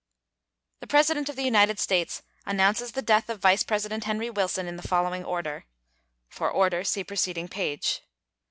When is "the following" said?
4.75-5.23